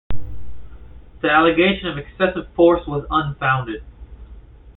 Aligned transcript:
The 1.21 1.29
allegation 1.29 1.85
of 1.87 1.99
excessive 1.99 2.51
force 2.55 2.87
was 2.87 3.05
unfounded. 3.11 3.83